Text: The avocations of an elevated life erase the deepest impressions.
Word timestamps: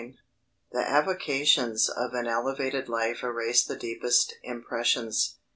The 0.71 0.79
avocations 0.81 1.87
of 1.87 2.15
an 2.15 2.25
elevated 2.25 2.89
life 2.89 3.21
erase 3.21 3.63
the 3.63 3.75
deepest 3.77 4.33
impressions. 4.41 5.35